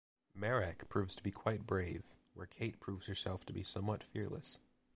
[0.33, 4.59] Marek proves to be quite brave, where Kate proves herself to be somewhat fearless.